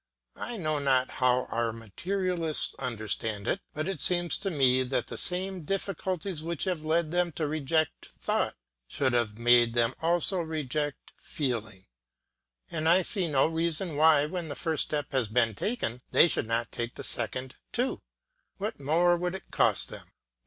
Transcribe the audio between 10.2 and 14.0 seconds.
reject feeling; and I see no reason